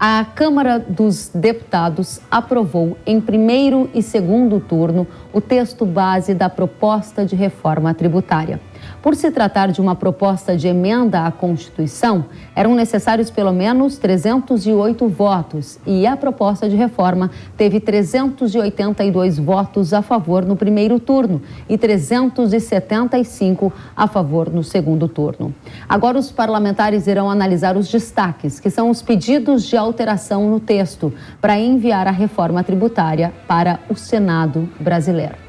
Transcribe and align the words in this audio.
A 0.00 0.24
Câmara 0.24 0.78
dos 0.78 1.28
Deputados 1.34 2.20
aprovou 2.30 2.96
em 3.04 3.20
primeiro 3.20 3.90
e 3.92 4.00
segundo 4.00 4.60
turno 4.60 5.08
o 5.32 5.40
texto 5.40 5.84
base 5.84 6.34
da 6.34 6.48
proposta 6.48 7.26
de 7.26 7.34
reforma 7.34 7.92
tributária. 7.92 8.60
Por 9.02 9.14
se 9.14 9.30
tratar 9.30 9.70
de 9.70 9.80
uma 9.80 9.94
proposta 9.94 10.56
de 10.56 10.68
emenda 10.68 11.26
à 11.26 11.30
Constituição, 11.30 12.26
eram 12.54 12.74
necessários 12.74 13.30
pelo 13.30 13.52
menos 13.52 13.98
308 13.98 15.08
votos 15.08 15.78
e 15.86 16.06
a 16.06 16.16
proposta 16.16 16.68
de 16.68 16.76
reforma 16.76 17.30
teve 17.56 17.80
382 17.80 19.38
votos 19.38 19.92
a 19.92 20.02
favor 20.02 20.44
no 20.44 20.56
primeiro 20.56 20.98
turno 20.98 21.40
e 21.68 21.78
375 21.78 23.72
a 23.96 24.06
favor 24.06 24.50
no 24.50 24.62
segundo 24.64 25.08
turno. 25.08 25.54
Agora, 25.88 26.18
os 26.18 26.30
parlamentares 26.30 27.06
irão 27.06 27.30
analisar 27.30 27.76
os 27.76 27.90
destaques, 27.90 28.60
que 28.60 28.70
são 28.70 28.90
os 28.90 29.02
pedidos 29.02 29.64
de 29.64 29.76
alteração 29.76 30.50
no 30.50 30.60
texto, 30.60 31.12
para 31.40 31.58
enviar 31.58 32.06
a 32.06 32.12
reforma 32.12 32.62
tributária 32.62 33.32
para 33.46 33.80
o 33.88 33.94
Senado 33.94 34.68
brasileiro. 34.80 35.47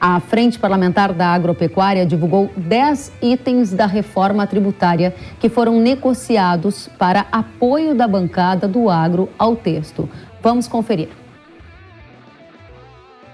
A 0.00 0.20
Frente 0.20 0.60
Parlamentar 0.60 1.12
da 1.12 1.26
Agropecuária 1.26 2.06
divulgou 2.06 2.48
10 2.56 3.12
itens 3.20 3.72
da 3.72 3.84
reforma 3.84 4.46
tributária 4.46 5.12
que 5.40 5.48
foram 5.48 5.80
negociados 5.80 6.88
para 6.96 7.26
apoio 7.32 7.96
da 7.96 8.06
bancada 8.06 8.68
do 8.68 8.88
agro 8.88 9.28
ao 9.36 9.56
texto. 9.56 10.08
Vamos 10.40 10.68
conferir. 10.68 11.08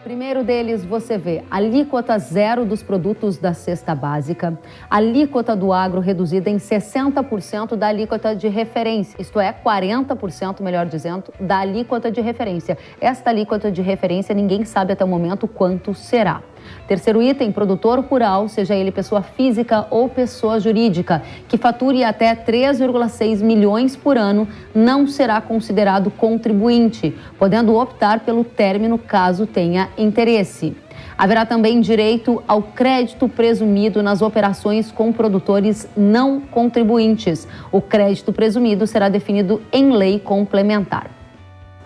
Primeiro 0.02 0.44
deles, 0.44 0.84
você 0.84 1.18
vê 1.18 1.42
alíquota 1.50 2.18
zero 2.18 2.64
dos 2.64 2.82
produtos 2.82 3.38
da 3.38 3.54
cesta 3.54 3.94
básica, 3.94 4.58
alíquota 4.88 5.56
do 5.56 5.72
agro 5.72 5.98
reduzida 5.98 6.50
em 6.50 6.56
60% 6.56 7.74
da 7.74 7.88
alíquota 7.88 8.36
de 8.36 8.48
referência, 8.48 9.16
isto 9.18 9.40
é, 9.40 9.50
40%, 9.50 10.60
melhor 10.60 10.84
dizendo, 10.84 11.32
da 11.40 11.58
alíquota 11.60 12.10
de 12.10 12.20
referência. 12.20 12.76
Esta 13.00 13.30
alíquota 13.30 13.72
de 13.72 13.80
referência 13.80 14.34
ninguém 14.34 14.66
sabe 14.66 14.92
até 14.92 15.02
o 15.02 15.08
momento 15.08 15.48
quanto 15.48 15.94
será. 15.94 16.42
Terceiro 16.86 17.22
item, 17.22 17.52
produtor 17.52 18.00
rural, 18.00 18.48
seja 18.48 18.74
ele 18.74 18.90
pessoa 18.90 19.22
física 19.22 19.86
ou 19.90 20.08
pessoa 20.08 20.60
jurídica, 20.60 21.22
que 21.48 21.56
fature 21.56 22.04
até 22.04 22.34
3,6 22.34 23.42
milhões 23.42 23.96
por 23.96 24.16
ano, 24.16 24.46
não 24.74 25.06
será 25.06 25.40
considerado 25.40 26.10
contribuinte, 26.10 27.14
podendo 27.38 27.74
optar 27.74 28.20
pelo 28.20 28.44
término 28.44 28.98
caso 28.98 29.46
tenha 29.46 29.88
interesse. 29.96 30.76
Haverá 31.16 31.46
também 31.46 31.80
direito 31.80 32.42
ao 32.46 32.60
crédito 32.62 33.28
presumido 33.28 34.02
nas 34.02 34.20
operações 34.20 34.90
com 34.90 35.12
produtores 35.12 35.88
não 35.96 36.40
contribuintes. 36.40 37.46
O 37.70 37.80
crédito 37.80 38.32
presumido 38.32 38.86
será 38.86 39.08
definido 39.08 39.62
em 39.72 39.92
lei 39.92 40.18
complementar. 40.18 41.23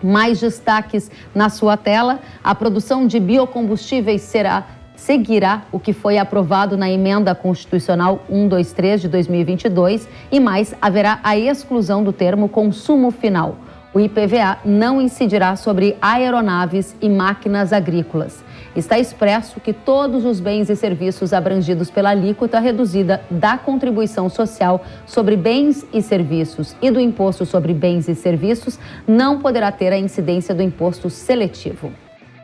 Mais 0.01 0.39
destaques 0.39 1.09
na 1.33 1.49
sua 1.49 1.77
tela: 1.77 2.19
a 2.43 2.53
produção 2.55 3.05
de 3.05 3.19
biocombustíveis 3.19 4.21
será 4.21 4.65
seguirá 4.95 5.63
o 5.71 5.79
que 5.79 5.93
foi 5.93 6.17
aprovado 6.17 6.75
na 6.75 6.91
emenda 6.91 7.33
constitucional 7.33 8.21
123 8.27 9.01
de 9.01 9.07
2022 9.07 10.07
e 10.29 10.39
mais 10.39 10.75
haverá 10.81 11.19
a 11.23 11.37
exclusão 11.37 12.03
do 12.03 12.11
termo 12.11 12.49
consumo 12.49 13.09
final. 13.09 13.55
O 13.93 13.99
IPVA 13.99 14.59
não 14.63 15.01
incidirá 15.01 15.55
sobre 15.55 15.97
aeronaves 16.01 16.95
e 17.01 17.09
máquinas 17.09 17.73
agrícolas. 17.73 18.43
Está 18.75 18.99
expresso 18.99 19.59
que 19.59 19.73
todos 19.73 20.25
os 20.25 20.39
bens 20.39 20.69
e 20.69 20.75
serviços 20.75 21.33
abrangidos 21.33 21.89
pela 21.89 22.09
alíquota 22.09 22.59
reduzida 22.59 23.21
da 23.29 23.57
contribuição 23.57 24.29
social 24.29 24.83
sobre 25.05 25.35
bens 25.35 25.85
e 25.91 26.01
serviços 26.01 26.75
e 26.81 26.91
do 26.91 26.99
imposto 26.99 27.45
sobre 27.45 27.73
bens 27.73 28.07
e 28.07 28.13
serviços 28.13 28.79
não 29.07 29.39
poderá 29.39 29.71
ter 29.71 29.91
a 29.91 29.97
incidência 29.97 30.53
do 30.53 30.61
imposto 30.61 31.09
seletivo. 31.09 31.91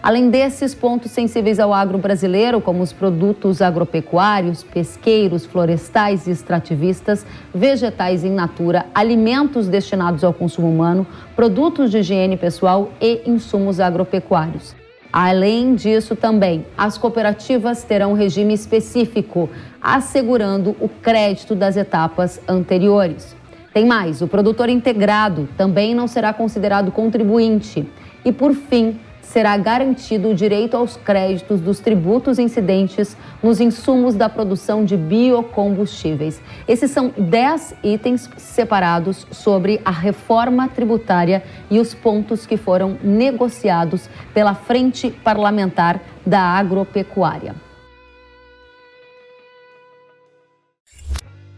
Além 0.01 0.29
desses 0.29 0.75
pontos 0.75 1.09
sensíveis 1.11 1.59
ao 1.59 1.73
agro 1.73 1.97
brasileiro, 1.97 2.61
como 2.61 2.83
os 2.83 2.93
produtos 2.93 3.59
agropecuários, 3.59 4.63
pesqueiros, 4.63 5.47
florestais 5.47 6.27
e 6.27 6.31
extrativistas, 6.31 7.25
vegetais 7.53 8.23
em 8.23 8.31
natura, 8.31 8.85
alimentos 8.93 9.67
destinados 9.67 10.23
ao 10.23 10.31
consumo 10.31 10.69
humano, 10.69 11.07
produtos 11.35 11.89
de 11.89 11.97
higiene 11.97 12.37
pessoal 12.37 12.91
e 13.01 13.23
insumos 13.25 13.79
agropecuários. 13.79 14.84
Além 15.17 15.75
disso, 15.75 16.13
também, 16.13 16.65
as 16.77 16.97
cooperativas 16.97 17.85
terão 17.85 18.11
regime 18.11 18.53
específico, 18.53 19.49
assegurando 19.81 20.75
o 20.77 20.89
crédito 20.89 21.55
das 21.55 21.77
etapas 21.77 22.41
anteriores. 22.45 23.33
Tem 23.73 23.85
mais: 23.85 24.21
o 24.21 24.27
produtor 24.27 24.67
integrado 24.67 25.47
também 25.55 25.95
não 25.95 26.05
será 26.05 26.33
considerado 26.33 26.91
contribuinte. 26.91 27.89
E, 28.25 28.33
por 28.33 28.53
fim, 28.53 28.99
será 29.25 29.57
garantido 29.57 30.29
o 30.29 30.35
direito 30.35 30.77
aos 30.77 30.95
créditos 30.95 31.59
dos 31.59 31.79
tributos 31.79 32.39
incidentes 32.39 33.17
nos 33.41 33.59
insumos 33.59 34.15
da 34.15 34.29
produção 34.29 34.85
de 34.85 34.95
biocombustíveis. 34.95 36.41
Esses 36.67 36.91
são 36.91 37.11
10 37.17 37.75
itens 37.83 38.29
separados 38.37 39.27
sobre 39.31 39.81
a 39.83 39.91
reforma 39.91 40.67
tributária 40.67 41.43
e 41.69 41.79
os 41.79 41.93
pontos 41.93 42.45
que 42.45 42.55
foram 42.55 42.97
negociados 43.03 44.09
pela 44.33 44.53
Frente 44.53 45.09
Parlamentar 45.09 46.01
da 46.25 46.41
Agropecuária. 46.41 47.64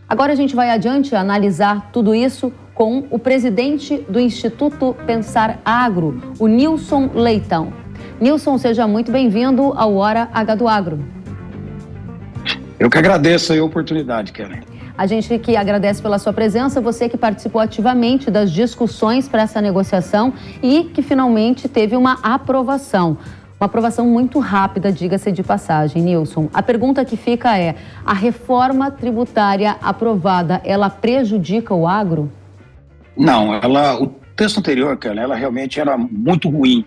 Agora 0.09 0.31
a 0.31 0.35
gente 0.35 0.55
vai 0.55 0.69
adiante 0.69 1.13
analisar 1.13 1.89
tudo 1.91 2.15
isso 2.15 2.53
com 2.73 3.05
o 3.11 3.19
presidente 3.19 3.97
do 4.07 4.17
Instituto 4.17 4.95
Pensar 5.05 5.59
Agro, 5.65 6.33
o 6.39 6.47
Nilson 6.47 7.09
Leitão. 7.13 7.73
Nilson, 8.17 8.57
seja 8.57 8.87
muito 8.87 9.11
bem-vindo 9.11 9.73
ao 9.75 9.95
Hora 9.95 10.29
H 10.33 10.55
do 10.55 10.65
Agro. 10.65 11.03
Eu 12.79 12.89
que 12.89 12.97
agradeço 12.97 13.51
a 13.51 13.61
oportunidade, 13.61 14.31
Kelly. 14.31 14.61
A 14.97 15.05
gente 15.05 15.37
que 15.39 15.57
agradece 15.57 16.01
pela 16.01 16.17
sua 16.17 16.31
presença, 16.31 16.79
você 16.79 17.09
que 17.09 17.17
participou 17.17 17.59
ativamente 17.59 18.31
das 18.31 18.49
discussões 18.49 19.27
para 19.27 19.41
essa 19.41 19.61
negociação 19.61 20.33
e 20.63 20.85
que 20.85 21.01
finalmente 21.01 21.67
teve 21.67 21.97
uma 21.97 22.17
aprovação. 22.23 23.17
Uma 23.59 23.65
aprovação 23.65 24.05
muito 24.05 24.37
rápida, 24.39 24.91
diga-se 24.91 25.31
de 25.31 25.41
passagem, 25.41 26.03
Nilson. 26.03 26.47
A 26.53 26.61
pergunta 26.61 27.03
que 27.03 27.17
fica 27.17 27.57
é: 27.57 27.75
a 28.05 28.13
reforma 28.13 28.91
tributária 28.91 29.77
aprovada, 29.81 30.61
ela 30.63 30.89
prejudica 30.89 31.73
o 31.73 31.87
agro? 31.87 32.31
Não, 33.17 33.55
ela, 33.55 33.99
o 33.99 34.07
texto 34.35 34.59
anterior, 34.59 34.95
cara, 34.97 35.19
ela 35.19 35.35
realmente 35.35 35.79
era 35.79 35.97
muito 35.97 36.49
ruim, 36.49 36.85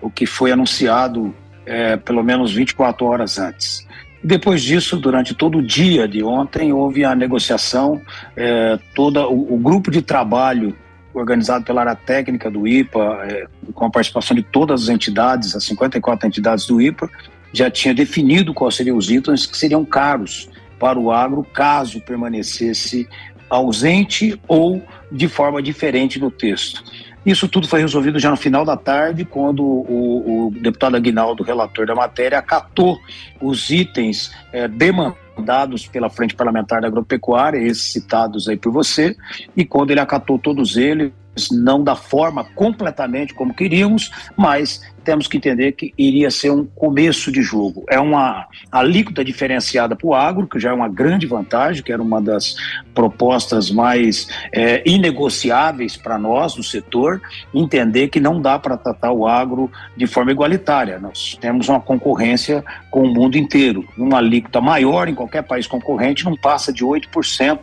o 0.00 0.08
que 0.08 0.24
foi 0.24 0.52
anunciado 0.52 1.34
é, 1.66 1.96
pelo 1.96 2.22
menos 2.22 2.52
24 2.52 3.04
horas 3.04 3.38
antes. 3.38 3.86
Depois 4.22 4.62
disso, 4.62 4.96
durante 4.96 5.34
todo 5.34 5.58
o 5.58 5.66
dia 5.66 6.06
de 6.06 6.22
ontem, 6.22 6.72
houve 6.72 7.04
a 7.04 7.14
negociação, 7.14 8.00
é, 8.36 8.78
toda 8.94 9.26
o, 9.26 9.54
o, 9.54 9.58
grupo 9.58 9.90
de 9.90 10.00
trabalho 10.00 10.76
organizado 11.14 11.64
pela 11.64 11.82
área 11.82 11.94
técnica 11.94 12.50
do 12.50 12.66
IPA, 12.66 13.20
é, 13.24 13.46
com 13.74 13.84
a 13.84 13.90
participação 13.90 14.36
de 14.36 14.42
todas 14.42 14.84
as 14.84 14.88
entidades, 14.88 15.54
as 15.54 15.64
54 15.64 16.26
entidades 16.26 16.66
do 16.66 16.80
IPA, 16.80 17.10
já 17.52 17.70
tinha 17.70 17.94
definido 17.94 18.54
quais 18.54 18.74
seriam 18.74 18.96
os 18.96 19.10
itens 19.10 19.46
que 19.46 19.56
seriam 19.56 19.84
caros 19.84 20.48
para 20.78 20.98
o 20.98 21.10
agro 21.10 21.44
caso 21.44 22.00
permanecesse 22.00 23.08
ausente 23.48 24.40
ou 24.48 24.82
de 25.10 25.28
forma 25.28 25.62
diferente 25.62 26.18
no 26.18 26.30
texto. 26.30 26.82
Isso 27.24 27.46
tudo 27.46 27.68
foi 27.68 27.80
resolvido 27.80 28.18
já 28.18 28.30
no 28.30 28.36
final 28.36 28.64
da 28.64 28.76
tarde, 28.76 29.24
quando 29.24 29.62
o, 29.62 30.48
o 30.48 30.50
deputado 30.50 30.96
Aguinaldo, 30.96 31.44
relator 31.44 31.86
da 31.86 31.94
matéria, 31.94 32.38
acatou 32.38 32.98
os 33.40 33.70
itens 33.70 34.32
é, 34.52 34.66
demandados 34.66 35.21
pela 35.90 36.10
Frente 36.10 36.34
Parlamentar 36.34 36.80
da 36.80 36.88
Agropecuária, 36.88 37.58
esses 37.58 37.92
citados 37.92 38.48
aí 38.48 38.56
por 38.56 38.72
você, 38.72 39.16
e 39.56 39.64
quando 39.64 39.90
ele 39.90 40.00
acatou 40.00 40.38
todos 40.38 40.76
eles, 40.76 41.12
não 41.50 41.82
da 41.82 41.96
forma 41.96 42.44
completamente 42.54 43.34
como 43.34 43.54
queríamos, 43.54 44.10
mas 44.36 44.82
temos 45.02 45.26
que 45.26 45.36
entender 45.36 45.72
que 45.72 45.92
iria 45.96 46.30
ser 46.30 46.50
um 46.50 46.64
começo 46.64 47.30
de 47.30 47.42
jogo. 47.42 47.84
É 47.88 47.98
uma 47.98 48.46
alíquota 48.70 49.24
diferenciada 49.24 49.94
para 49.94 50.06
o 50.06 50.14
agro, 50.14 50.46
que 50.46 50.58
já 50.58 50.70
é 50.70 50.72
uma 50.72 50.88
grande 50.88 51.26
vantagem, 51.26 51.82
que 51.82 51.92
era 51.92 52.02
uma 52.02 52.20
das 52.20 52.54
propostas 52.94 53.70
mais 53.70 54.28
é, 54.52 54.82
inegociáveis 54.88 55.96
para 55.96 56.18
nós 56.18 56.54
do 56.54 56.62
setor, 56.62 57.20
entender 57.54 58.08
que 58.08 58.20
não 58.20 58.40
dá 58.40 58.58
para 58.58 58.76
tratar 58.76 59.12
o 59.12 59.26
agro 59.26 59.70
de 59.96 60.06
forma 60.06 60.30
igualitária. 60.30 60.98
Nós 60.98 61.36
temos 61.40 61.68
uma 61.68 61.80
concorrência 61.80 62.64
com 62.90 63.02
o 63.02 63.12
mundo 63.12 63.36
inteiro. 63.36 63.86
Uma 63.96 64.18
alíquota 64.18 64.60
maior 64.60 65.08
em 65.08 65.14
qualquer 65.14 65.42
país 65.42 65.66
concorrente 65.66 66.24
não 66.24 66.36
passa 66.36 66.72
de 66.72 66.84
8% 66.84 67.58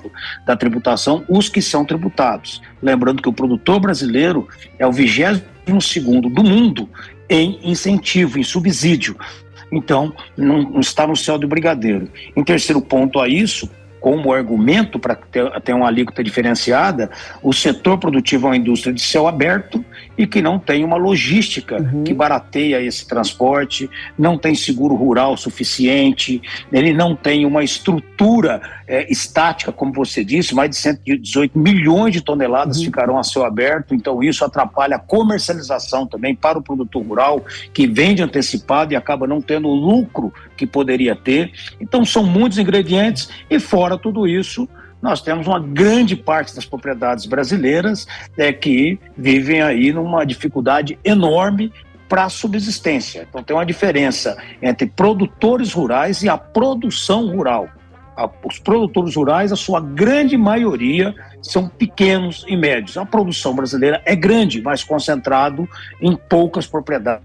da 0.45 0.55
tributação, 0.55 1.23
os 1.29 1.49
que 1.49 1.61
são 1.61 1.85
tributados. 1.85 2.61
Lembrando 2.81 3.21
que 3.21 3.29
o 3.29 3.33
produtor 3.33 3.79
brasileiro 3.79 4.47
é 4.77 4.85
o 4.85 4.91
vigésimo 4.91 5.81
segundo 5.81 6.29
do 6.29 6.43
mundo 6.43 6.89
em 7.29 7.59
incentivo, 7.63 8.39
em 8.39 8.43
subsídio. 8.43 9.15
Então, 9.71 10.13
não, 10.35 10.79
está 10.79 11.05
no 11.05 11.15
céu 11.15 11.37
do 11.37 11.47
brigadeiro. 11.47 12.09
Em 12.35 12.43
terceiro 12.43 12.81
ponto 12.81 13.19
a 13.19 13.27
isso, 13.27 13.69
como 13.99 14.33
argumento 14.33 14.99
para 14.99 15.15
ter, 15.15 15.49
ter 15.61 15.73
uma 15.73 15.87
alíquota 15.87 16.23
diferenciada 16.23 17.09
o 17.41 17.53
setor 17.53 17.97
produtivo 17.97 18.47
é 18.47 18.49
uma 18.51 18.57
indústria 18.57 18.93
de 18.93 19.01
céu 19.01 19.27
aberto 19.27 19.83
e 20.17 20.27
que 20.27 20.41
não 20.41 20.59
tem 20.59 20.83
uma 20.83 20.97
logística 20.97 21.81
uhum. 21.81 22.03
que 22.03 22.13
barateia 22.13 22.81
esse 22.81 23.07
transporte, 23.07 23.89
não 24.17 24.37
tem 24.37 24.53
seguro 24.53 24.95
rural 24.95 25.37
suficiente, 25.37 26.41
ele 26.71 26.93
não 26.93 27.15
tem 27.15 27.45
uma 27.45 27.63
estrutura 27.63 28.61
é, 28.87 29.09
estática, 29.11 29.71
como 29.71 29.93
você 29.93 30.23
disse, 30.23 30.53
mais 30.53 30.69
de 30.71 30.75
118 30.77 31.57
milhões 31.57 32.13
de 32.13 32.21
toneladas 32.21 32.77
uhum. 32.77 32.85
ficarão 32.85 33.17
a 33.17 33.23
céu 33.23 33.45
aberto, 33.45 33.95
então 33.95 34.21
isso 34.21 34.43
atrapalha 34.43 34.97
a 34.97 34.99
comercialização 34.99 36.05
também 36.05 36.35
para 36.35 36.57
o 36.57 36.61
produtor 36.61 37.05
rural, 37.05 37.45
que 37.73 37.87
vende 37.87 38.21
antecipado 38.21 38.93
e 38.93 38.95
acaba 38.95 39.25
não 39.25 39.41
tendo 39.41 39.69
o 39.69 39.73
lucro 39.73 40.33
que 40.57 40.67
poderia 40.67 41.15
ter. 41.15 41.51
Então 41.79 42.03
são 42.03 42.25
muitos 42.25 42.57
ingredientes 42.57 43.29
e 43.49 43.59
fora 43.59 43.88
tudo 43.97 44.27
isso, 44.27 44.67
nós 45.01 45.21
temos 45.21 45.47
uma 45.47 45.59
grande 45.59 46.15
parte 46.15 46.55
das 46.55 46.65
propriedades 46.65 47.25
brasileiras 47.25 48.07
é, 48.37 48.51
que 48.51 48.99
vivem 49.17 49.61
aí 49.61 49.93
numa 49.93 50.25
dificuldade 50.25 50.99
enorme 51.03 51.71
para 52.07 52.25
a 52.25 52.29
subsistência. 52.29 53.25
Então 53.29 53.43
tem 53.43 53.55
uma 53.55 53.65
diferença 53.65 54.37
entre 54.61 54.87
produtores 54.87 55.73
rurais 55.73 56.23
e 56.23 56.29
a 56.29 56.37
produção 56.37 57.27
rural 57.27 57.69
os 58.43 58.59
produtores 58.59 59.15
rurais, 59.15 59.51
a 59.51 59.55
sua 59.55 59.79
grande 59.79 60.37
maioria, 60.37 61.13
são 61.41 61.69
pequenos 61.69 62.43
e 62.47 62.57
médios. 62.57 62.97
A 62.97 63.05
produção 63.05 63.55
brasileira 63.55 64.01
é 64.05 64.15
grande, 64.15 64.61
mas 64.61 64.83
concentrado 64.83 65.67
em 66.01 66.15
poucas 66.15 66.67
propriedades, 66.67 67.23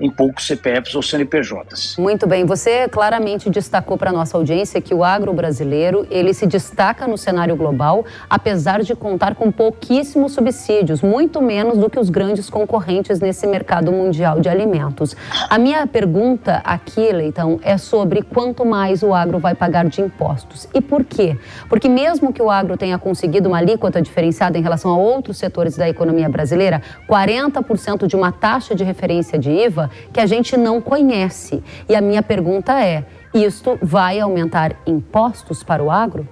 em 0.00 0.10
poucos 0.10 0.46
CPFs 0.46 0.94
ou 0.94 1.02
CNPJs. 1.02 1.96
Muito 1.98 2.26
bem, 2.26 2.44
você 2.44 2.88
claramente 2.88 3.48
destacou 3.48 3.96
para 3.96 4.12
nossa 4.12 4.36
audiência 4.36 4.80
que 4.80 4.94
o 4.94 5.02
agro 5.02 5.32
brasileiro, 5.32 6.06
ele 6.10 6.34
se 6.34 6.46
destaca 6.46 7.06
no 7.06 7.16
cenário 7.16 7.56
global, 7.56 8.04
apesar 8.28 8.82
de 8.82 8.94
contar 8.94 9.34
com 9.34 9.50
pouquíssimos 9.50 10.32
subsídios, 10.32 11.00
muito 11.00 11.40
menos 11.40 11.78
do 11.78 11.88
que 11.88 11.98
os 11.98 12.10
grandes 12.10 12.50
concorrentes 12.50 13.20
nesse 13.20 13.46
mercado 13.46 13.90
mundial 13.90 14.40
de 14.40 14.48
alimentos. 14.48 15.16
A 15.48 15.58
minha 15.58 15.86
pergunta 15.86 16.60
aqui, 16.64 17.10
Leitão, 17.12 17.58
é 17.62 17.78
sobre 17.78 18.22
quanto 18.22 18.64
mais 18.64 19.02
o 19.02 19.14
agro 19.14 19.38
vai 19.38 19.54
pagar 19.54 19.86
de 19.86 20.00
impostos. 20.00 20.68
E 20.74 20.80
por 20.80 21.04
quê? 21.04 21.38
Porque 21.68 21.88
mesmo 21.88 22.32
que 22.32 22.42
o 22.42 22.50
agro 22.50 22.76
tenha 22.76 22.98
conseguido 22.98 23.48
uma 23.48 23.58
alíquota 23.58 24.02
diferenciada 24.02 24.58
em 24.58 24.62
relação 24.62 24.90
a 24.90 24.96
outros 24.96 25.38
setores 25.38 25.76
da 25.76 25.88
economia 25.88 26.28
brasileira, 26.28 26.82
40% 27.08 28.06
de 28.06 28.16
uma 28.16 28.30
taxa 28.30 28.74
de 28.74 28.84
referência 28.84 29.21
de 29.38 29.50
IVA 29.50 29.90
que 30.12 30.20
a 30.20 30.26
gente 30.26 30.56
não 30.56 30.80
conhece. 30.80 31.62
E 31.88 31.94
a 31.94 32.00
minha 32.00 32.22
pergunta 32.22 32.84
é: 32.84 33.04
isto 33.32 33.78
vai 33.80 34.20
aumentar 34.20 34.76
impostos 34.86 35.62
para 35.62 35.82
o 35.82 35.90
agro? 35.90 36.26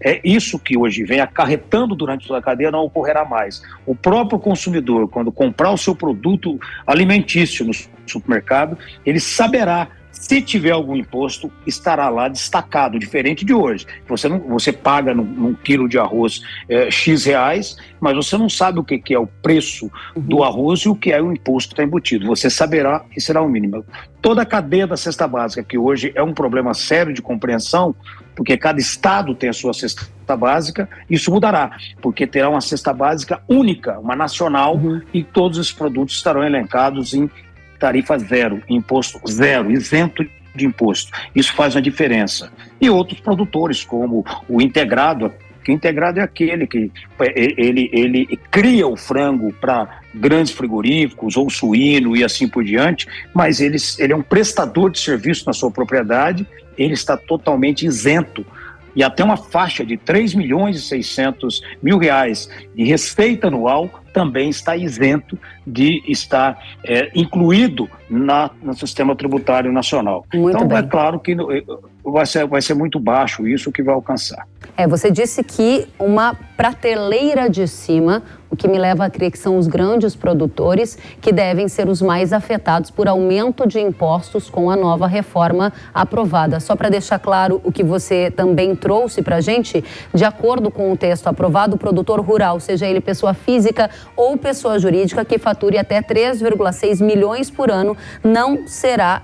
é 0.00 0.20
isso 0.24 0.58
que 0.58 0.76
hoje 0.76 1.04
vem 1.04 1.20
acarretando 1.20 1.94
durante 1.94 2.26
toda 2.26 2.38
a 2.38 2.42
cadeia 2.42 2.70
não 2.70 2.84
ocorrerá 2.84 3.24
mais. 3.24 3.62
O 3.84 3.94
próprio 3.94 4.38
consumidor, 4.38 5.08
quando 5.08 5.32
comprar 5.32 5.70
o 5.70 5.78
seu 5.78 5.94
produto 5.94 6.58
alimentício 6.86 7.64
no 7.64 7.72
supermercado, 8.06 8.78
ele 9.04 9.20
saberá 9.20 9.88
se 10.18 10.40
tiver 10.40 10.70
algum 10.70 10.96
imposto, 10.96 11.52
estará 11.66 12.08
lá 12.08 12.28
destacado, 12.28 12.98
diferente 12.98 13.44
de 13.44 13.52
hoje. 13.52 13.86
Você, 14.08 14.28
não, 14.28 14.40
você 14.40 14.72
paga 14.72 15.14
num, 15.14 15.24
num 15.24 15.54
quilo 15.54 15.88
de 15.88 15.98
arroz 15.98 16.42
é, 16.68 16.90
X 16.90 17.26
reais, 17.26 17.76
mas 18.00 18.16
você 18.16 18.36
não 18.36 18.48
sabe 18.48 18.78
o 18.78 18.84
que, 18.84 18.98
que 18.98 19.14
é 19.14 19.18
o 19.18 19.26
preço 19.26 19.90
uhum. 20.16 20.22
do 20.22 20.42
arroz 20.42 20.80
e 20.80 20.88
o 20.88 20.94
que 20.94 21.12
é 21.12 21.20
o 21.20 21.32
imposto 21.32 21.68
que 21.68 21.74
está 21.74 21.84
embutido. 21.84 22.26
Você 22.26 22.48
saberá 22.48 23.00
que 23.10 23.20
será 23.20 23.42
o 23.42 23.48
mínimo. 23.48 23.84
Toda 24.20 24.42
a 24.42 24.46
cadeia 24.46 24.86
da 24.86 24.96
cesta 24.96 25.28
básica, 25.28 25.62
que 25.62 25.78
hoje 25.78 26.10
é 26.14 26.22
um 26.22 26.32
problema 26.32 26.74
sério 26.74 27.12
de 27.12 27.22
compreensão, 27.22 27.94
porque 28.34 28.56
cada 28.56 28.80
estado 28.80 29.34
tem 29.34 29.48
a 29.48 29.52
sua 29.52 29.72
cesta 29.72 30.36
básica, 30.36 30.88
isso 31.08 31.30
mudará, 31.30 31.76
porque 32.02 32.26
terá 32.26 32.48
uma 32.48 32.60
cesta 32.60 32.92
básica 32.92 33.40
única, 33.48 33.98
uma 34.00 34.16
nacional, 34.16 34.76
uhum. 34.76 35.00
e 35.14 35.22
todos 35.22 35.58
os 35.58 35.70
produtos 35.70 36.16
estarão 36.16 36.42
elencados 36.42 37.14
em 37.14 37.30
tarifa 37.78 38.18
zero, 38.18 38.62
imposto 38.68 39.20
zero, 39.28 39.70
isento 39.70 40.26
de 40.54 40.66
imposto. 40.66 41.12
Isso 41.34 41.52
faz 41.54 41.74
uma 41.74 41.82
diferença. 41.82 42.50
E 42.80 42.88
outros 42.88 43.20
produtores, 43.20 43.84
como 43.84 44.24
o 44.48 44.60
integrado, 44.60 45.32
que 45.64 45.72
integrado 45.72 46.20
é 46.20 46.22
aquele 46.22 46.66
que 46.66 46.90
é, 47.18 47.32
ele, 47.36 47.90
ele 47.92 48.38
cria 48.50 48.86
o 48.86 48.96
frango 48.96 49.52
para 49.54 50.00
grandes 50.14 50.52
frigoríficos 50.52 51.36
ou 51.36 51.50
suíno 51.50 52.16
e 52.16 52.22
assim 52.22 52.48
por 52.48 52.64
diante, 52.64 53.06
mas 53.34 53.60
ele, 53.60 53.76
ele 53.98 54.12
é 54.12 54.16
um 54.16 54.22
prestador 54.22 54.90
de 54.90 55.00
serviço 55.00 55.44
na 55.46 55.52
sua 55.52 55.70
propriedade, 55.70 56.46
ele 56.78 56.94
está 56.94 57.16
totalmente 57.16 57.84
isento 57.84 58.46
e 58.94 59.02
até 59.02 59.22
uma 59.22 59.36
faixa 59.36 59.84
de 59.84 59.96
3 59.96 60.34
milhões 60.34 60.76
e 60.76 60.82
600 60.82 61.60
mil 61.82 61.98
reais 61.98 62.48
de 62.74 62.84
receita 62.84 63.48
anual 63.48 64.02
também 64.16 64.48
está 64.48 64.74
isento 64.74 65.38
de 65.66 66.02
estar 66.10 66.58
é, 66.82 67.10
incluído 67.14 67.86
na, 68.08 68.50
no 68.62 68.72
sistema 68.72 69.14
tributário 69.14 69.70
nacional. 69.70 70.24
Muito 70.32 70.56
então, 70.56 70.66
é 70.66 70.68
bem. 70.68 70.78
é 70.78 70.82
claro 70.90 71.20
que 71.20 71.32
eh, 71.32 71.64
vai 72.10 72.26
ser, 72.26 72.46
vai 72.46 72.62
ser 72.62 72.74
muito 72.74 72.98
baixo 73.00 73.46
isso 73.46 73.72
que 73.72 73.82
vai 73.82 73.94
alcançar. 73.94 74.46
É, 74.76 74.86
você 74.86 75.10
disse 75.10 75.42
que 75.42 75.88
uma 75.98 76.34
prateleira 76.56 77.48
de 77.48 77.66
cima, 77.66 78.22
o 78.50 78.56
que 78.56 78.68
me 78.68 78.78
leva 78.78 79.04
a 79.06 79.10
crer 79.10 79.30
que 79.30 79.38
são 79.38 79.58
os 79.58 79.66
grandes 79.66 80.14
produtores 80.14 80.98
que 81.20 81.32
devem 81.32 81.68
ser 81.68 81.88
os 81.88 82.00
mais 82.02 82.32
afetados 82.32 82.90
por 82.90 83.08
aumento 83.08 83.66
de 83.66 83.80
impostos 83.80 84.48
com 84.50 84.70
a 84.70 84.76
nova 84.76 85.06
reforma 85.06 85.72
aprovada. 85.94 86.60
Só 86.60 86.76
para 86.76 86.88
deixar 86.88 87.18
claro 87.18 87.60
o 87.64 87.72
que 87.72 87.82
você 87.82 88.30
também 88.30 88.76
trouxe 88.76 89.22
para 89.22 89.36
a 89.36 89.40
gente, 89.40 89.82
de 90.14 90.24
acordo 90.24 90.70
com 90.70 90.92
o 90.92 90.96
texto 90.96 91.26
aprovado, 91.26 91.76
o 91.76 91.78
produtor 91.78 92.20
rural, 92.20 92.60
seja 92.60 92.86
ele 92.86 93.00
pessoa 93.00 93.34
física 93.34 93.90
ou 94.14 94.36
pessoa 94.36 94.78
jurídica 94.78 95.24
que 95.24 95.38
fature 95.38 95.78
até 95.78 96.02
3,6 96.02 97.04
milhões 97.04 97.50
por 97.50 97.70
ano, 97.70 97.96
não 98.22 98.66
será 98.66 99.22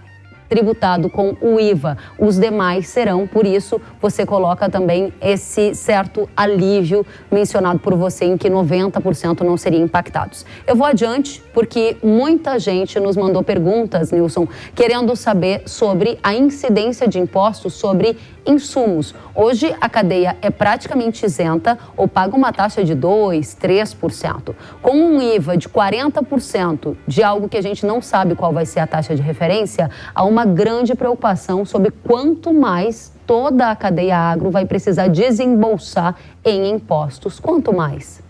tributado 0.53 1.09
com 1.09 1.35
o 1.41 1.59
IVA. 1.59 1.97
Os 2.19 2.39
demais 2.39 2.87
serão, 2.87 3.27
por 3.27 3.47
isso, 3.47 3.81
você 4.03 4.27
coloca 4.27 4.69
também 4.69 5.11
esse 5.19 5.75
certo 5.75 6.29
alívio 6.37 7.07
mencionado 7.31 7.79
por 7.79 7.95
você 7.95 8.27
em 8.27 8.37
que 8.37 8.51
90% 8.51 9.41
não 9.41 9.57
seriam 9.57 9.83
impactados. 9.83 10.45
Eu 10.67 10.77
vou 10.77 10.87
adiante 10.87 11.43
porque 11.55 11.97
muita 12.03 12.59
gente 12.59 13.01
nos 13.01 13.17
mandou 13.17 13.43
perguntas, 13.43 14.13
Nilson, 14.13 14.47
querendo 14.75 15.17
saber 15.17 15.63
sobre 15.65 16.19
a 16.23 16.35
incidência 16.35 17.09
de 17.09 17.19
impostos 17.19 17.73
sobre 17.73 18.19
insumos. 18.47 19.15
Hoje 19.35 19.75
a 19.81 19.89
cadeia 19.89 20.37
é 20.43 20.51
praticamente 20.51 21.25
isenta 21.25 21.79
ou 21.97 22.09
paga 22.09 22.37
uma 22.37 22.53
taxa 22.53 22.85
de 22.85 22.95
2, 22.95 23.57
3%. 23.61 24.55
Com 24.81 24.97
um 24.97 25.23
IVA 25.23 25.57
de 25.57 25.69
40% 25.69 26.97
de 27.07 27.23
algo 27.23 27.49
que 27.49 27.57
a 27.57 27.63
gente 27.63 27.87
não 27.87 28.03
sabe 28.03 28.35
qual 28.35 28.53
vai 28.53 28.67
ser 28.67 28.81
a 28.81 28.87
taxa 28.87 29.15
de 29.15 29.23
referência, 29.23 29.91
há 30.15 30.25
uma 30.25 30.42
grande 30.45 30.95
preocupação 30.95 31.65
sobre 31.65 31.91
quanto 31.91 32.53
mais 32.53 33.13
toda 33.27 33.71
a 33.71 33.77
cadeia 33.77 34.17
agro 34.17 34.51
vai 34.51 34.67
precisar 34.67 35.09
desembolsar 35.09 36.17
em 36.45 36.71
impostos. 36.71 37.41
Quanto 37.41 37.73
mais? 37.73 38.23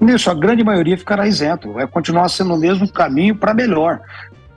Nisso, 0.00 0.30
a 0.30 0.34
grande 0.34 0.62
maioria 0.62 0.96
ficará 0.96 1.26
isento, 1.26 1.72
vai 1.72 1.86
continuar 1.86 2.28
sendo 2.28 2.54
o 2.54 2.58
mesmo 2.58 2.90
caminho 2.90 3.34
para 3.34 3.52
melhor. 3.52 4.00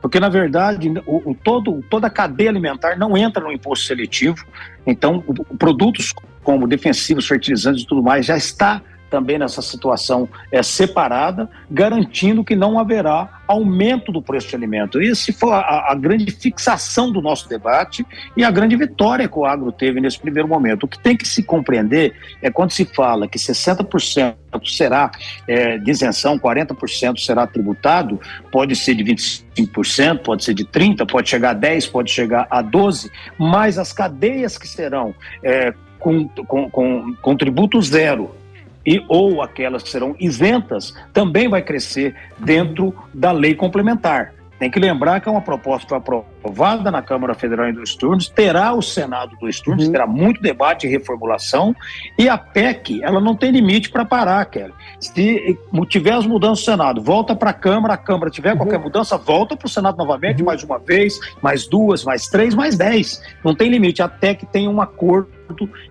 Porque, 0.02 0.20
na 0.20 0.30
verdade, 0.30 0.90
o, 1.06 1.32
o, 1.32 1.36
todo, 1.36 1.84
toda 1.90 2.08
a 2.08 2.10
cadeia 2.10 2.50
alimentar 2.50 2.98
não 2.98 3.18
entra 3.18 3.44
no 3.44 3.52
imposto 3.52 3.86
seletivo. 3.86 4.46
Então, 4.86 5.24
o, 5.28 5.58
produtos 5.58 6.14
como 6.44 6.68
defensivos, 6.68 7.28
fertilizantes 7.28 7.84
e 7.84 7.88
tudo 7.88 8.02
mais 8.02 8.26
já 8.26 8.36
está 8.36 8.82
também 9.12 9.38
nessa 9.38 9.62
situação 9.62 10.28
é, 10.52 10.64
separada, 10.64 11.50
garantindo 11.70 12.44
que 12.44 12.56
não 12.56 12.80
haverá 12.80 13.42
aumento 13.46 14.12
do 14.12 14.22
preço 14.22 14.48
de 14.48 14.56
alimento. 14.56 15.02
Esse 15.02 15.34
foi 15.34 15.52
a, 15.52 15.92
a, 15.92 15.96
grande 15.96 16.32
fixação 16.32 17.12
do 17.12 17.22
nosso 17.22 17.50
debate 17.50 18.06
e 18.38 18.44
a 18.46 18.50
grande 18.50 18.78
vitória 18.78 19.28
que 19.28 19.38
o 19.38 19.46
agro 19.46 19.72
teve 19.72 20.00
nesse 20.00 20.18
primeiro 20.18 20.48
momento. 20.48 20.86
O 20.86 20.88
que 20.88 20.98
tem 20.98 21.18
que 21.18 21.28
se 21.28 21.44
compreender 21.44 22.16
é 22.42 22.50
quando 22.50 22.72
se 22.72 22.86
fala 22.86 23.28
que 23.28 23.38
60% 23.38 24.34
será 24.66 25.12
é, 25.46 25.78
de 25.78 25.92
isenção, 25.92 26.40
40% 26.40 27.20
será 27.20 27.46
tributado, 27.46 28.20
pode 28.50 28.76
ser 28.78 28.96
de 28.96 29.04
25%, 29.04 30.20
pode 30.20 30.46
ser 30.46 30.54
de 30.54 30.64
30%, 30.64 31.06
pode 31.06 31.30
chegar 31.30 31.52
a 31.52 31.56
10%, 31.56 31.92
pode 31.92 32.10
chegar 32.10 32.48
a 32.50 32.64
12%, 32.64 33.12
mas 33.38 33.78
as 33.78 33.92
cadeias 33.92 34.58
que 34.58 34.68
serão 34.68 35.14
é, 35.44 35.74
com, 36.00 36.28
com, 36.28 36.70
com, 36.70 37.16
com 37.22 37.36
tributo 37.36 37.82
zero 37.82 38.41
e 38.86 39.04
ou 39.08 39.42
aquelas 39.42 39.84
que 39.84 39.90
serão 39.90 40.16
isentas 40.20 40.94
também 41.14 41.48
vai 41.48 41.62
crescer 41.62 42.16
dentro 42.40 42.94
da 43.14 43.32
lei 43.32 43.56
complementar. 43.56 44.34
Tem 44.62 44.70
que 44.70 44.80
lembrar 44.80 45.20
que 45.20 45.28
é 45.28 45.32
uma 45.32 45.42
proposta 45.42 45.96
aprovada 45.96 46.92
na 46.92 47.02
Câmara 47.02 47.34
Federal 47.34 47.68
em 47.68 47.74
dois 47.74 47.96
turnos, 47.96 48.30
terá 48.30 48.72
o 48.74 48.82
Senado 48.84 49.36
dois 49.42 49.60
turnos, 49.60 49.88
uhum. 49.88 49.92
terá 49.92 50.06
muito 50.06 50.40
debate 50.40 50.86
e 50.86 50.90
reformulação, 50.90 51.76
e 52.16 52.30
a 52.30 52.38
PEC, 52.38 53.02
ela 53.02 53.20
não 53.20 53.36
tem 53.36 53.50
limite 53.50 53.90
para 53.90 54.06
parar, 54.06 54.46
Kelly. 54.46 54.72
Se 55.00 55.58
tiver 55.90 56.14
as 56.14 56.28
mudanças 56.28 56.60
no 56.60 56.66
Senado, 56.74 57.02
volta 57.02 57.36
para 57.36 57.50
a 57.50 57.54
Câmara, 57.54 57.96
a 57.96 57.98
Câmara 57.98 58.30
tiver 58.30 58.52
uhum. 58.52 58.58
qualquer 58.60 58.78
mudança, 58.78 59.18
volta 59.18 59.58
para 59.58 59.66
o 59.66 59.70
Senado 59.70 59.98
novamente, 59.98 60.42
uhum. 60.42 60.46
mais 60.46 60.62
uma 60.62 60.78
vez, 60.78 61.20
mais 61.42 61.66
duas, 61.66 62.04
mais 62.04 62.28
três, 62.28 62.54
mais 62.54 62.78
dez. 62.78 63.20
Não 63.44 63.56
tem 63.56 63.68
limite, 63.68 64.04
até 64.04 64.36
que 64.36 64.46
tenha 64.46 64.70
um 64.70 64.80
acordo 64.80 65.28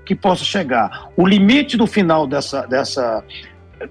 que 0.05 0.15
possa 0.15 0.45
chegar. 0.45 1.09
O 1.17 1.27
limite 1.27 1.77
do 1.77 1.87
final 1.87 2.27
dessa, 2.27 2.67
dessa, 2.67 3.25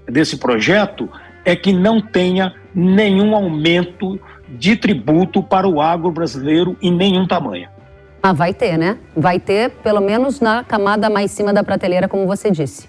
desse 0.08 0.36
projeto 0.36 1.08
é 1.44 1.56
que 1.56 1.72
não 1.72 2.00
tenha 2.00 2.54
nenhum 2.74 3.34
aumento 3.34 4.20
de 4.48 4.76
tributo 4.76 5.42
para 5.42 5.68
o 5.68 5.80
agro 5.80 6.10
brasileiro 6.10 6.76
em 6.82 6.90
nenhum 6.90 7.26
tamanho. 7.26 7.68
Ah, 8.22 8.32
vai 8.32 8.52
ter, 8.52 8.76
né? 8.76 8.98
Vai 9.16 9.40
ter, 9.40 9.70
pelo 9.82 10.00
menos 10.00 10.40
na 10.40 10.62
camada 10.62 11.08
mais 11.08 11.30
cima 11.30 11.52
da 11.52 11.64
prateleira, 11.64 12.06
como 12.06 12.26
você 12.26 12.50
disse. 12.50 12.88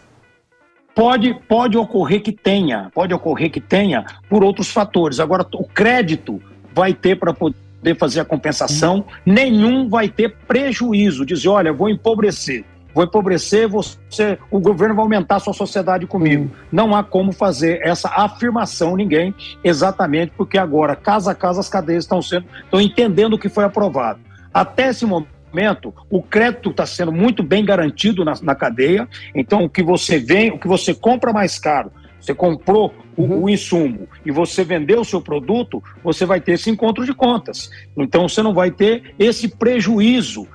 Pode, 0.93 1.33
pode 1.47 1.77
ocorrer 1.77 2.21
que 2.21 2.33
tenha, 2.33 2.91
pode 2.93 3.13
ocorrer 3.13 3.49
que 3.49 3.61
tenha 3.61 4.05
por 4.29 4.43
outros 4.43 4.69
fatores. 4.69 5.21
Agora, 5.21 5.45
o 5.53 5.63
crédito 5.63 6.41
vai 6.73 6.93
ter 6.93 7.17
para 7.17 7.33
poder 7.33 7.95
fazer 7.97 8.19
a 8.19 8.25
compensação, 8.25 9.05
nenhum 9.25 9.87
vai 9.87 10.09
ter 10.09 10.35
prejuízo, 10.47 11.25
dizer, 11.25 11.47
olha, 11.47 11.71
vou 11.71 11.89
empobrecer 11.89 12.65
vou 12.93 13.03
empobrecer, 13.03 13.67
você, 13.67 14.37
o 14.49 14.59
governo 14.59 14.95
vai 14.95 15.03
aumentar 15.03 15.37
a 15.37 15.39
sua 15.39 15.53
sociedade 15.53 16.05
comigo. 16.05 16.45
Hum. 16.45 16.49
Não 16.71 16.95
há 16.95 17.03
como 17.03 17.31
fazer 17.31 17.79
essa 17.83 18.09
afirmação 18.09 18.95
ninguém, 18.95 19.33
exatamente 19.63 20.33
porque 20.35 20.57
agora, 20.57 20.95
casa 20.95 21.31
a 21.31 21.35
casa, 21.35 21.59
as 21.59 21.69
cadeias 21.69 22.03
estão 22.03 22.21
sendo, 22.21 22.45
estão 22.63 22.81
entendendo 22.81 23.33
o 23.33 23.39
que 23.39 23.49
foi 23.49 23.63
aprovado. 23.63 24.19
Até 24.53 24.89
esse 24.89 25.05
momento, 25.05 25.93
o 26.09 26.21
crédito 26.21 26.71
está 26.71 26.85
sendo 26.85 27.11
muito 27.11 27.43
bem 27.43 27.63
garantido 27.63 28.25
na, 28.25 28.33
na, 28.41 28.55
cadeia. 28.55 29.07
Então, 29.33 29.63
o 29.63 29.69
que 29.69 29.83
você 29.83 30.19
vem, 30.19 30.51
o 30.51 30.59
que 30.59 30.67
você 30.67 30.93
compra 30.93 31.31
mais 31.31 31.57
caro, 31.57 31.91
você 32.19 32.35
comprou 32.35 32.93
o, 33.17 33.23
uhum. 33.23 33.43
o, 33.43 33.49
insumo 33.49 34.07
e 34.25 34.31
você 34.31 34.63
vendeu 34.63 35.01
o 35.01 35.05
seu 35.05 35.21
produto, 35.21 35.83
você 36.03 36.25
vai 36.25 36.39
ter 36.39 36.53
esse 36.53 36.69
encontro 36.69 37.05
de 37.05 37.13
contas. 37.13 37.71
Então, 37.97 38.27
você 38.29 38.41
não 38.41 38.53
vai 38.53 38.71
ter 38.71 39.15
esse 39.17 39.47
prejuízo 39.47 40.47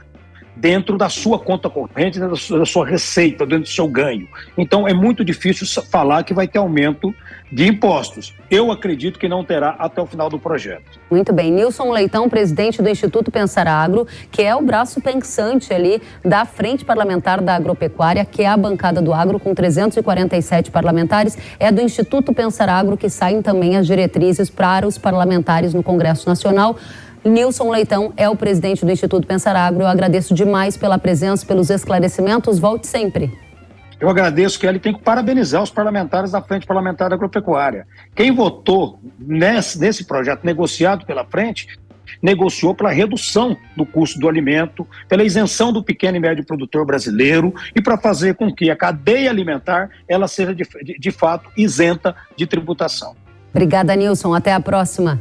dentro 0.57 0.97
da 0.97 1.09
sua 1.11 1.39
conta 1.39 1.69
corrente, 1.69 2.19
dentro 2.19 2.59
da 2.59 2.65
sua 2.65 2.87
receita, 2.87 3.45
dentro 3.45 3.65
do 3.65 3.69
seu 3.69 3.87
ganho. 3.87 4.27
Então 4.57 4.89
é 4.89 4.95
muito 4.95 5.25
difícil 5.25 5.67
falar 5.83 6.25
que 6.25 6.33
vai 6.33 6.49
ter 6.49 6.59
aumento 6.59 7.15
de 7.53 7.69
impostos. 7.69 8.35
Eu 8.51 8.73
acredito 8.73 9.19
que 9.19 9.29
não 9.29 9.45
terá 9.45 9.77
até 9.79 10.01
o 10.01 10.07
final 10.07 10.29
do 10.29 10.39
projeto. 10.39 10.99
Muito 11.11 11.33
bem. 11.33 11.53
Nilson 11.53 11.93
Leitão, 11.93 12.29
presidente 12.29 12.83
do 12.83 12.89
Instituto 12.89 13.31
Pensar 13.31 13.69
Agro, 13.69 14.07
que 14.33 14.43
é 14.43 14.55
o 14.57 14.63
braço 14.63 15.01
pensante 15.01 15.73
ali 15.73 16.03
da 16.25 16.45
Frente 16.45 16.85
Parlamentar 16.85 17.41
da 17.41 17.55
Agropecuária, 17.55 18.25
que 18.25 18.43
é 18.43 18.49
a 18.49 18.57
bancada 18.57 19.01
do 19.01 19.13
agro 19.13 19.39
com 19.39 19.55
347 19.55 20.71
parlamentares. 20.71 21.39
É 21.61 21.71
do 21.71 21.81
Instituto 21.81 22.33
Pensar 22.33 22.69
Agro 22.69 22.97
que 22.97 23.09
saem 23.09 23.43
também 23.43 23.77
as 23.77 23.87
diretrizes 23.87 24.51
para 24.51 24.87
os 24.87 24.99
parlamentares 24.99 25.73
no 25.73 25.83
Congresso 25.83 26.29
Nacional. 26.29 26.77
Nilson 27.26 27.71
Leitão 27.71 28.12
é 28.16 28.28
o 28.28 28.37
presidente 28.37 28.85
do 28.85 28.90
Instituto 28.90 29.26
Pensar 29.26 29.56
Agro. 29.56 29.83
Eu 29.83 29.88
agradeço 29.88 30.33
demais 30.33 30.76
pela 30.76 30.97
presença, 30.97 31.45
pelos 31.45 31.71
esclarecimentos. 31.71 32.59
Volte 32.59 32.87
sempre. 32.87 33.37
Eu 33.99 34.09
agradeço 34.09 34.61
que 34.61 34.66
ele 34.66 34.78
tem 34.78 34.92
que 34.95 35.02
parabenizar 35.02 35.62
os 35.62 35.71
parlamentares 35.71 36.30
da 36.30 36.40
Frente 36.40 36.66
Parlamentar 36.66 37.09
da 37.09 37.16
Agropecuária. 37.16 37.87
Quem 38.14 38.30
votou 38.30 39.00
nesse, 39.18 39.78
nesse 39.80 40.04
projeto 40.04 40.45
negociado 40.45 41.04
pela 41.04 41.25
frente 41.25 41.66
negociou 42.23 42.75
pela 42.75 42.90
redução 42.90 43.56
do 43.76 43.85
custo 43.85 44.21
do 44.21 44.28
alimento, 44.28 44.87
pela 45.09 45.25
isenção 45.25 45.73
do 45.73 45.83
pequeno 45.83 46.16
e 46.18 46.21
médio 46.21 46.47
produtor 46.47 46.87
brasileiro 46.87 47.52
e 47.75 47.83
para 47.83 47.99
fazer 47.99 48.37
com 48.37 48.54
que 48.54 48.71
a 48.71 48.76
cadeia 48.76 49.30
alimentar 49.30 49.90
ela 50.06 50.28
seja 50.28 50.54
de, 50.54 50.64
de, 50.83 50.99
de 50.99 51.11
fato 51.11 51.50
isenta 51.56 52.14
de 52.37 52.47
tributação. 52.47 53.16
Obrigada, 53.50 53.97
Nilson. 53.97 54.35
Até 54.35 54.52
a 54.52 54.61
próxima. 54.61 55.21